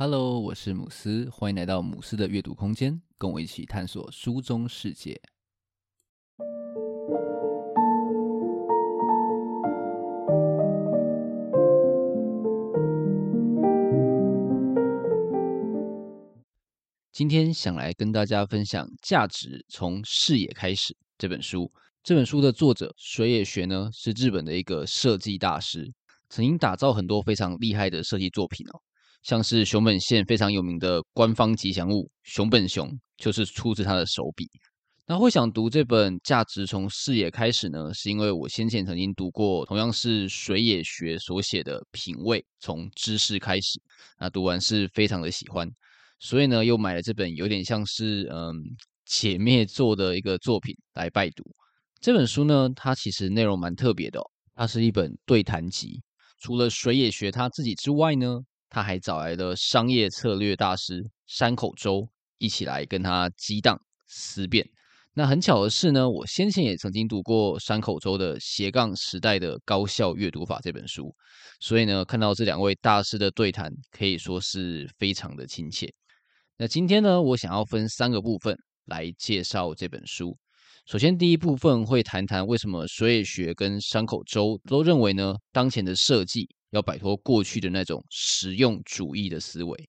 [0.00, 5.20] Hello，我是姆斯，欢迎来到姆斯的阅读空间，跟我一起探索书中世界。
[17.10, 21.68] 今天想来跟大家分享《价值从视野开始》这本书。
[22.04, 25.92] 这本书的作者水野学呢，是日本的一个设计大师，
[26.28, 28.80] 曾经打造很多非常厉害的设计作品哦。
[29.22, 34.48] 像是熊本县非常有名的官方吉祥物熊本熊，就是出自他的手笔。
[35.06, 43.78] 那会想读这本《价值从视野开始》呢，是因为我先前曾经读过同样是水野学所写的《品味从知识开始》，
[44.18, 45.66] 那读完是非常的喜欢，
[46.18, 48.54] 所以呢又买了这本有点像是嗯
[49.06, 51.42] 解灭作的一个作品来拜读。
[52.00, 54.24] 这本书呢，它其实内容蛮特别的哦，
[54.54, 56.02] 它是一本对谈集。
[56.38, 62.08] 除了水野学他自己之外呢，他还找来了商业策略大师山口周
[62.38, 64.68] 一起来跟他激荡思辨。
[65.14, 71.12] 那很巧的是呢，我先前也曾经读过山口周的《斜杠时代的高效阅读法》这本书，
[71.58, 75.92] 所以呢，看到这两位大师的对谈，可以说是非常的亲切。
[76.56, 80.38] 那今天呢，我想要分三个部分来介绍这本书。
[80.86, 86.48] 首先，第一部分会谈谈为什么水野学跟山口周都认为呢，当前的设计。
[86.70, 89.88] 要摆脱过去的那种实用主义的思维。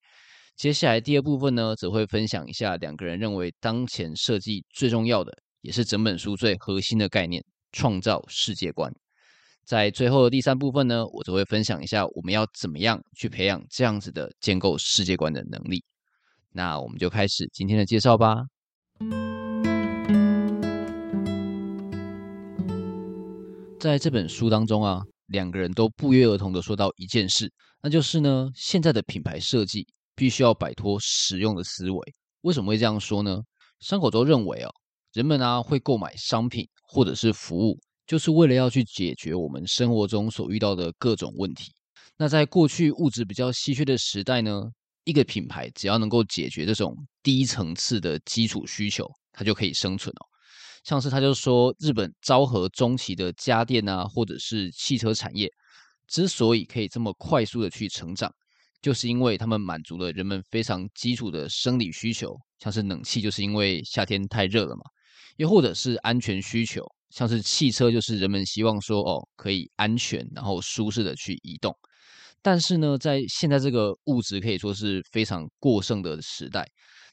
[0.55, 7.41] 接下来第二部分呢，则会分享一下两个人认为当前设计最重要的，也是整本书最核心的概念——
[7.71, 8.91] 创造世界观。
[9.65, 15.81] 在最后的第三部分呢，我则会分享一下我们要怎么样去培养这样子的建构世界观的能力。
[16.51, 18.43] 那我们就开始今天的介绍吧。
[23.79, 25.01] 在这本书当中啊。
[25.29, 32.13] 两个人都不约而同地说到一件事，那就是呢，现在的品牌设计必须要摆脱实用的思维。
[32.41, 33.41] 为什么会这样说呢？
[33.79, 34.69] 山口周认为啊，
[35.13, 41.71] 人们啊会购买商品或者是服务，就是为了要去解决我们生活中所遇到的各种问题。
[42.17, 44.63] 那在过去物质比较稀缺的时代呢，
[45.05, 50.28] 一个品牌只要能够解决这种低层次的基础需求，它就可以生存哦。
[50.89, 55.47] 像是他就说，日本昭和中期的家电啊，或者是汽车产业，
[56.07, 58.27] 之所以可以这么快速的去成长，
[58.81, 64.81] 就是因为他们满足了人们非常基础的生理需求，像是冷气就是因为夏天太热了嘛，
[65.37, 71.71] 又或者是安全需求，像是汽车就是人们希望说哦可以安全然后舒适的去移动。
[72.41, 76.67] 但是呢，在现在这个物质可以说是非常过剩的时代，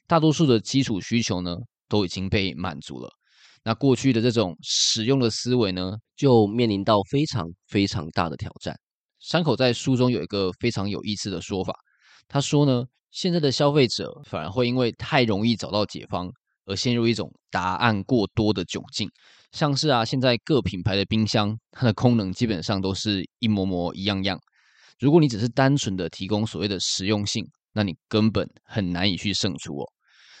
[0.07, 1.55] 大多数的基础需求呢
[1.87, 3.07] 都已经被满足了。
[3.63, 8.77] 那过去的这种使用的思维呢，就面临到非常非常大的挑战。
[9.19, 11.73] 山口在书中有一个非常有意思的说法，
[12.27, 16.29] 他说呢，现在的消费者反而会因为太容易找到解方，
[16.65, 19.09] 而陷入一种答案过多的窘境。
[19.51, 24.39] 像是啊，现在各品牌的冰箱，它的功能基本上都是一模模一样样。
[24.99, 29.85] 如果你只是单纯的提供所谓的实用性，那你根本很难以去胜出哦。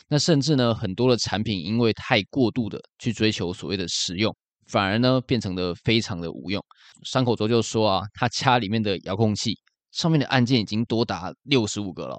[0.09, 4.33] 那甚至呢，很多的产品因为太过度的去追求所谓的实用，
[4.67, 6.63] 反而呢变成了非常的无用。
[7.03, 9.53] 山口周就说啊，他家里面的遥控器
[9.91, 12.17] 上面的按键已经多达六十五个了，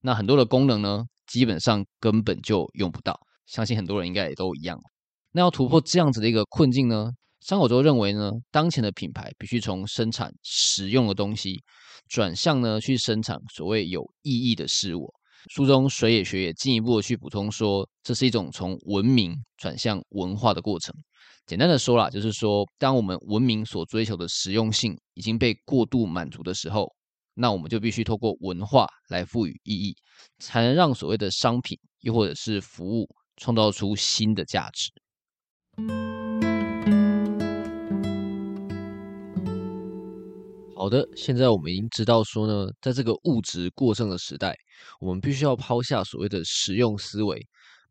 [0.00, 3.18] 那很多的功能呢，基本上根本就用不到。
[3.46, 4.78] 相信很多人应该也都一样。
[5.32, 11.62] 那要突破这样子的一个困境呢，山口周认为呢，当前的品牌必须从生产实用的东西，
[12.08, 15.12] 转向呢去生产所谓有意义的事物。
[15.50, 20.94] 书中水野学也进一步的去补充说，这是一种从文明转向文化的过程。
[21.46, 26.90] 简单的说啦，就是说，当我们文明所追求的实用性已经被过度满足的时候，
[27.34, 29.94] 那我们就必须透过文化来赋予意义，
[30.38, 33.06] 才能让所谓的商品又或者是服务
[33.36, 34.90] 创造出新的价值。
[40.76, 44.54] 好的，现在我们已经知道说呢，在这个物质过剩的时代，
[45.00, 47.40] 我们必须要抛下所谓的实用思维，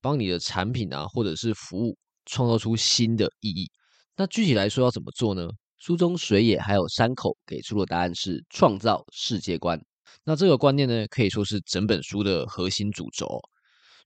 [0.01, 3.69] 帮你的产品啊或者是服务创造出新的意义。
[4.15, 5.47] 那具体来说要怎么做呢？
[5.79, 9.77] 书中水野还有山口给出的答案是创造世界观。
[10.23, 13.39] 那这个观念呢，可以说是整本书的核心主轴。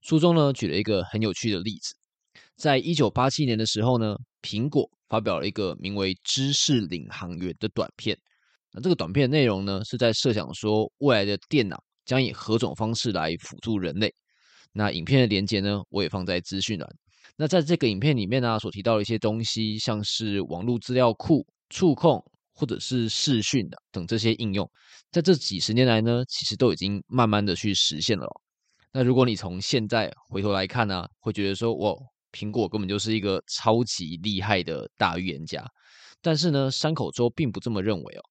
[0.02, 1.94] 书中呢举了一个很有趣的例子，
[2.56, 8.18] 在一九八七年的时候呢，苹果发表了一个名为《知识领航员》的短片。
[8.72, 14.12] 那这个短片的内容呢，是在设想说未来的电脑将以何种方式来辅助人类。
[14.72, 16.88] 那影片的连接呢，我也放在资讯栏。
[17.36, 22.24] 那在这个影片里面呢，所提到的一些东西，像是网络资料库、触控、
[22.54, 24.68] 或者是视讯的等这些应用，
[25.12, 28.26] 在这几十年来呢，其实都已经慢慢的去实现了。
[28.90, 31.94] 那如果你从现在回头来看呢，会觉得说，哇，
[32.32, 35.62] 苹果根本就是一个超级厉害的大预言家。
[36.22, 38.22] 但是呢，山口周并不这么认为哦。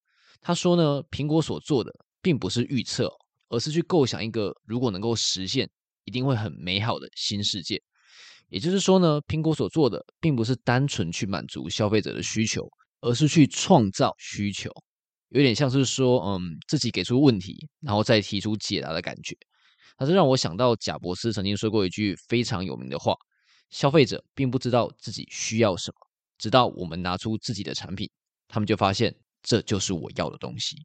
[0.42, 1.92] 他说呢，苹果所做的
[2.22, 3.10] 并不是预测，
[3.50, 5.70] 而是去构想一个如果能够实现，
[6.06, 7.82] 一定会很美好的新世界。
[8.50, 12.68] 也就是说呢，苹果所做的并不是单纯去满足消费者的需求。
[13.00, 14.72] 而是去创造需求，
[15.30, 19.38] 有点像是说，嗯，自己给出问题，然后再提出解答的感觉。
[19.98, 23.16] 它是让我想到贾伯斯曾经说过一句非常有名的话：
[23.70, 26.08] 消费者并不知道自己需要什么，
[26.40, 28.10] 直到我们拿出自己的产品，
[28.48, 30.76] 他们就发现这就是我要的东西。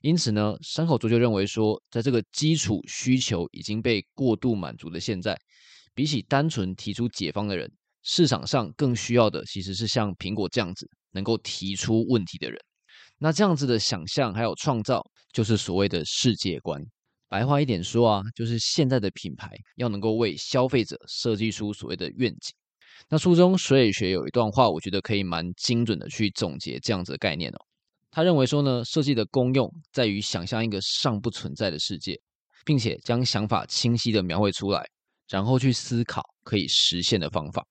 [0.00, 5.38] 因此呢，山口周就认为说，在这个基础需求已经被过度满足的现在，
[5.94, 7.70] 比起单纯提出解方的人，
[8.02, 10.88] 市场上更需要的其实是像苹果这样子。
[11.12, 12.56] 能够提出问题的人，
[13.18, 16.80] 那这样子的想象还有创造，就是所谓的世界观。
[17.28, 22.54] 白话一点说啊，就是现在的品牌要能够为消费者设计出所谓的愿景。
[23.08, 27.58] 那书中水野学有一段话，我觉得可以蛮精准的去总结这样子的概念哦。
[28.10, 32.20] 他认为说呢，设计的功用在于想象一个尚不存在的世界，
[32.64, 34.84] 并且将想法清晰的描绘出来，
[35.28, 37.64] 然后去思考可以实现的方法。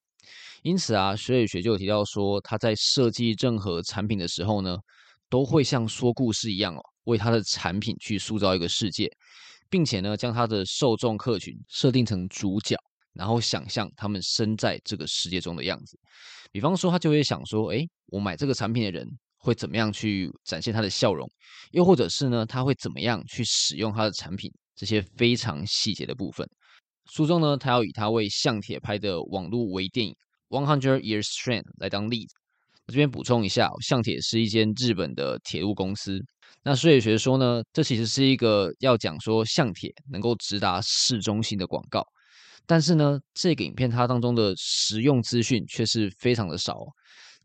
[0.62, 4.78] 因此啊，水野学就有提到说，他在设计任何产品的时候呢，
[5.30, 9.10] 都会像说故事一样哦，为他的产品去塑造一个世界，
[9.70, 12.78] 并且呢，将他的受众客群设定成主角，
[13.14, 15.98] 然后想象他们身在这个世界中的样子。
[16.52, 19.08] 比方说，他就会想说，诶，我买这个产品的人
[19.40, 21.28] 会怎么样去展现他的笑容，
[21.72, 26.48] 又或者是呢，他会怎么样去使用他的产品，这些非常细节的部分。
[27.12, 30.16] 书中呢，他要以他为相铁拍的网络微电影。
[30.50, 32.34] One Hundred Years Train 来当例子，
[32.88, 36.20] 这边补充一下，相铁是一间日本的铁路公司。
[36.64, 42.04] 那水野学说呢，这其实是一个要讲说相铁能够直达市中心的广告，
[42.66, 46.80] 但是呢，这个影片它当中的实用资讯却是非常的少。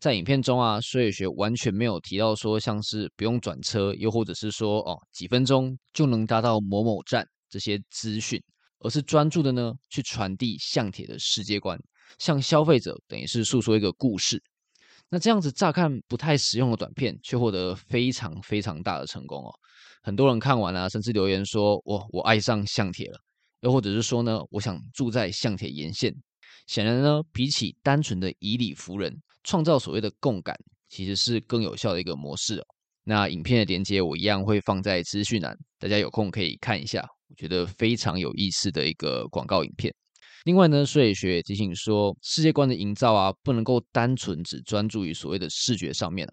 [0.05, 8.39] 在影片中啊，水野学完全没有提到说像是不用转车，又或者是说哦几分钟就能达到某某站这些资讯，
[8.81, 11.81] 而是专注的呢去传递相铁的世界观。
[12.19, 14.43] 向消费者等于是诉说一个故事，
[15.09, 19.51] 那这样子乍看不太实用的短片，却获得非常非常大的成功哦。
[20.03, 23.19] 很多人看完啊，甚至留言说：“我我爱上相铁了。”
[23.65, 26.15] 又或者是说呢：“我想住在相铁沿线。”
[26.69, 30.56] 显然呢，比起单纯的以理服人，创造所谓的共感，
[30.88, 32.64] 其实是更有效的一个模式哦。
[33.05, 39.94] 那影片的连接我一样会放在资讯栏，大家有空可以看一下，我觉得非常有意思的一个广告影片。
[40.44, 46.32] 另外呢，水野学也提醒说，世界观的营造啊，不能够单纯只专注于所谓的视觉上面哦。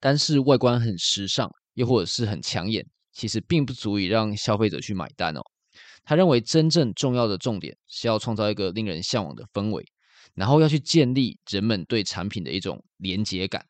[0.00, 5.40] 单是外观很时尚，又或者是很抢眼，其实并不足以让消费者去买单哦。
[6.04, 9.84] 他认为真正重要的重点是要创造一个令人向往的氛围，
[10.38, 13.66] 然后要去建立人们对产品的一种连结感，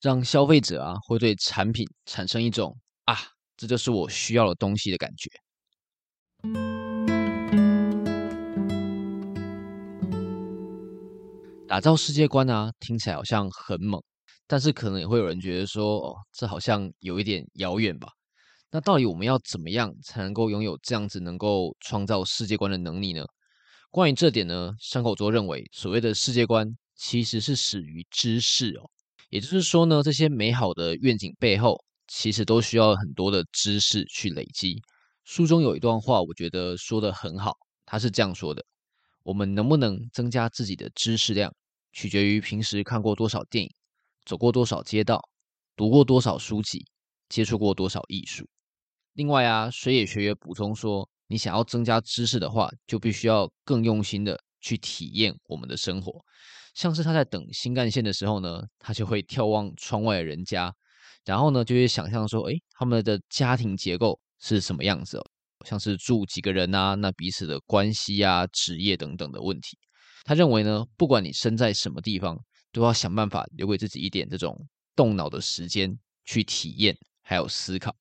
[0.00, 3.18] 让消费者啊会对产品产生一种啊，
[3.56, 5.28] 这就是我需要的东西的感觉。
[11.66, 14.00] 打造世界观啊，听起来好像很猛，
[14.46, 18.06] 但是可能也会有人觉得说，哦，这好像有一点遥远吧？
[18.70, 23.24] 那到底我们要怎么样才能够拥有这样子能够创造世界观的能力呢？
[23.94, 28.90] 关于这点呢，山口周认为，所谓的世界观其实是始于知识哦，
[29.30, 34.82] 也就是说呢，这些美好的愿景背后，其实都需要很多的知识去累积。
[35.22, 38.66] 书中有一段话，我觉得说得很好，他是这样说的。
[39.22, 41.54] 我们能不能增加自己的知识量，
[41.92, 43.70] 取决于平时看过多少电影，
[44.24, 45.22] 走过多少街道，
[45.76, 46.84] 读过多少书籍，
[47.28, 48.44] 接触过多少艺术。
[49.12, 56.24] 另外啊，水野学也补充说，你想要增加知识的话，就必须要更用心的去体验我们的生活。
[56.74, 60.74] 像是他在等新干线的时候呢，他就会眺望窗外的人家，
[61.24, 65.24] 然后呢，就会想象说，诶，他们的家庭结构是什么样子哦。
[65.64, 69.78] 像是住几个人啊，那彼此的关系啊、职业等等的问题，
[70.24, 72.38] 他认为呢，不管你身在什么地方，
[72.70, 74.54] 都要想办法留给自己一点这种
[74.94, 77.94] 动脑的时间去体验还有思考。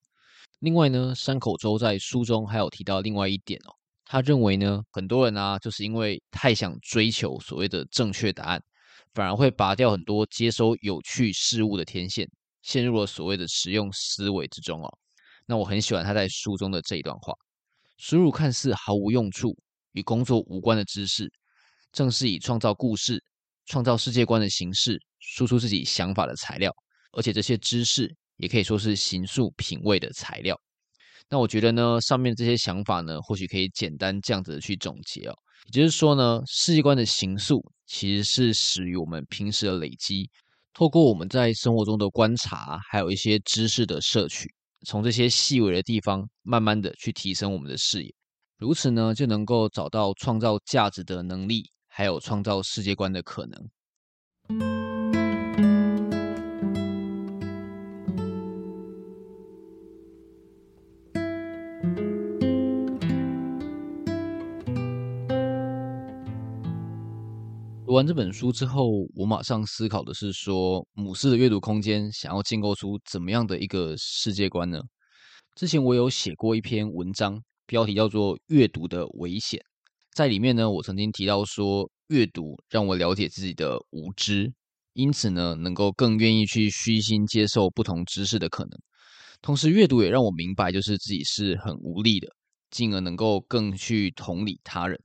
[0.64, 8.64] 另外呢，山口周在书中还有提到另外一点哦，他认为呢，很多人啊，就是因为太想追求所谓的正确答案，
[9.14, 12.26] 反而会拔掉很多接收有趣事物的天线，
[12.62, 14.90] 陷入了所谓的实用思维之中哦。
[15.46, 17.34] 那我很喜欢他在书中的这一段话。
[17.98, 19.54] 输入看似毫无用处、
[19.92, 21.30] 与工作无关的知识，
[21.92, 23.22] 正是以创造故事、
[23.66, 26.74] 创造世界观的形式，输出自己想法的材料。
[27.12, 30.60] 而且这些知识也可以说是形塑品味的材料。
[31.30, 35.34] 那我觉得呢，上面这些想法呢，或许可以简单这样子的去总结哦。
[35.68, 40.30] 也就是说呢，世界观的形塑其实是始于我们平时的累积，
[40.74, 44.54] 透过我们在生活中的观察，还有一些知识的摄取，
[44.86, 48.14] 从这些细微的地方，慢慢的去提升我们的视野，
[48.58, 54.93] 如此呢，就能够找到创造价值的能力，还有创造世界观的可能。
[67.94, 74.80] 读完这本书之后，我马上思考的是说，母式的阅读空间想要建构出怎么样的一个世界观呢？
[75.56, 79.60] 之前我有写过一篇文章，标题叫做《阅读的危险》。
[80.12, 84.52] 在里面呢，我曾经提到说，阅读让我了解自己的无知，
[84.94, 88.72] 因此呢，能够更愿意去虚心接受不同知识的可能。
[89.40, 92.28] 同时，阅读也让我明白，就是自己是很无力的，
[92.72, 95.00] 进而能够更去同理他人。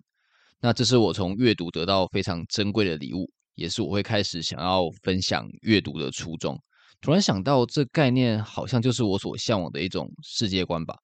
[0.60, 6.58] 那这是我从阅读得到非常珍贵的礼物，也是我会开始想要分享阅读的初衷。
[7.00, 10.96] 突然想到，这概念好像就是我所向往的一种世界观吧，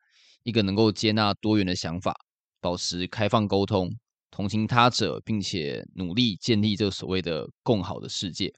[0.42, 2.12] 一个能够接纳多元的想法，
[2.60, 3.88] 保持开放沟通，
[4.30, 8.52] 同情他者，并且努力建立这所谓的共好的世界。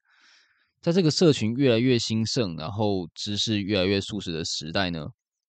[0.80, 5.06] 在这个社群越来越兴盛，然后知识越来越素食的时代呢，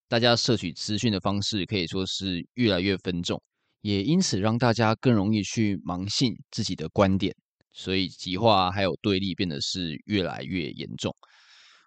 [0.09, 3.41] 大家摄取资讯的方式可以说是越来越分众。
[3.87, 7.33] 也因此让大家更容易去盲信自己的观点，
[7.71, 11.15] 所以极化还有对立变得是越来越严重。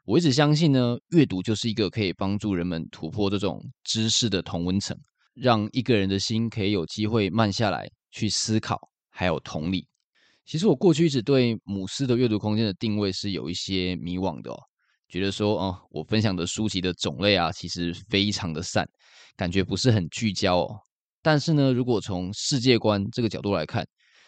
[0.06, 4.96] 我一直相信呢，阅读就是一个可以帮助人们突破这种知识的同温层，
[5.34, 8.78] 让一个人的心可以有机会慢下来去思考，
[9.10, 9.86] 还有同理。
[10.46, 14.58] 其实我过去一直对姆斯的阅读空间的定位是有一些迷惘的哦，
[15.06, 18.88] 觉得说哦，我分享的书籍的种类啊，其实非常的散，
[19.36, 20.80] 感觉不是很聚焦哦。
[21.22, 23.86] 但是呢，如果从世界观这个角度来看，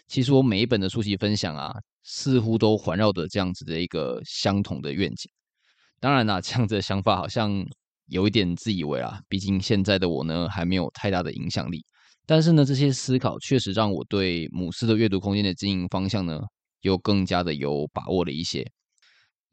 [0.08, 1.72] 其实我每一本的书籍分享啊，
[2.02, 5.30] 似乎都环绕着这样子的一个相同的愿景。
[6.00, 7.64] 当然啦，这样子的想法好像
[8.06, 11.84] 有一点自以为啊，毕竟现在的我呢，还没有太大的影响力。
[12.26, 16.40] 但是呢，这些思考确实让我对姆斯的阅读空间的经营方向呢，
[16.82, 18.70] 又更加的有把握了一些。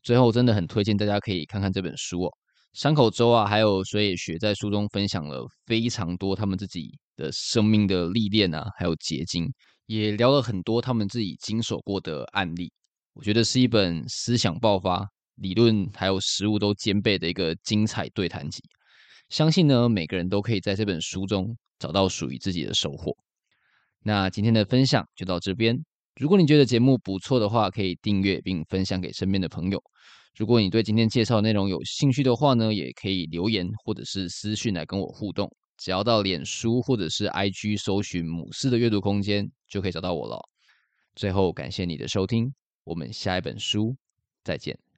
[0.04, 2.34] 最后，真的很推荐大家可以看看这本书哦。
[2.74, 9.52] 山口周啊，还有水野学在书中分享了非常多他们自己的生命的历练啊，还有结晶，
[9.88, 12.72] 也聊了很多他们自己经手过的案例。
[13.14, 18.62] 我觉得是一本思想爆发、理论还有实务都兼备的一个精彩对谈集。
[19.30, 23.16] 相信呢，每个人都可以在这本书中找到属于自己的收获。
[24.04, 25.78] 那今天的分享就到这边。
[26.16, 29.84] 如果你觉得节目不错的话，可以订阅并分享给身边的朋友。
[30.36, 35.52] 如果你对今天介绍内容有兴趣的话呢，也可以留言或者是私讯来跟我互动。
[35.78, 40.38] 只要到脸书或者是 IG 搜寻“母狮的阅读空间”，就可以找到我了。
[41.16, 43.96] 最后，感谢你的收听，我们下一本书
[44.44, 44.89] 再见。